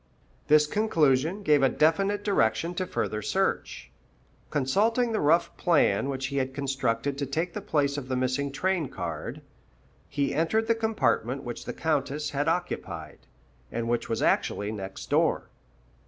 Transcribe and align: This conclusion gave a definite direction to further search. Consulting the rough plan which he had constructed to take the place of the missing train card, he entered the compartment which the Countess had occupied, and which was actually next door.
This 0.47 0.65
conclusion 0.65 1.43
gave 1.43 1.61
a 1.61 1.69
definite 1.69 2.23
direction 2.23 2.73
to 2.73 2.87
further 2.87 3.21
search. 3.21 3.91
Consulting 4.49 5.11
the 5.11 5.19
rough 5.19 5.55
plan 5.57 6.09
which 6.09 6.25
he 6.33 6.37
had 6.37 6.55
constructed 6.55 7.19
to 7.19 7.27
take 7.27 7.53
the 7.53 7.61
place 7.61 7.97
of 7.99 8.07
the 8.07 8.15
missing 8.15 8.51
train 8.51 8.89
card, 8.89 9.43
he 10.09 10.33
entered 10.33 10.65
the 10.65 10.73
compartment 10.73 11.43
which 11.43 11.65
the 11.65 11.73
Countess 11.73 12.31
had 12.31 12.47
occupied, 12.47 13.27
and 13.71 13.87
which 13.87 14.09
was 14.09 14.23
actually 14.23 14.71
next 14.71 15.11
door. 15.11 15.51